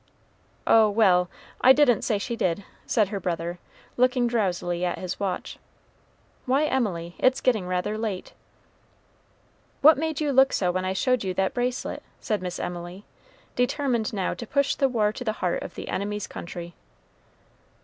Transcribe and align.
"Oh, 0.65 0.89
well! 0.89 1.29
I 1.63 1.73
didn't 1.73 2.01
say 2.01 2.17
she 2.17 2.35
did," 2.35 2.63
said 2.87 3.09
her 3.09 3.19
brother, 3.19 3.59
looking 3.97 4.25
drowsily 4.25 4.83
at 4.83 4.97
his 4.97 5.19
watch; 5.19 5.59
"why, 6.47 6.63
Emily, 6.65 7.13
it's 7.19 7.39
getting 7.39 7.67
rather 7.67 7.99
late." 7.99 8.33
"What 9.83 9.99
made 9.99 10.19
you 10.19 10.31
look 10.33 10.53
so 10.53 10.71
when 10.71 10.85
I 10.85 10.93
showed 10.93 11.23
you 11.23 11.35
that 11.35 11.53
bracelet?" 11.53 12.01
said 12.19 12.41
Miss 12.41 12.59
Emily, 12.59 13.05
determined 13.55 14.11
now 14.11 14.33
to 14.33 14.47
push 14.47 14.73
the 14.73 14.89
war 14.89 15.13
to 15.13 15.23
the 15.23 15.33
heart 15.37 15.61
of 15.61 15.75
the 15.75 15.87
enemy's 15.87 16.25
country. 16.25 16.73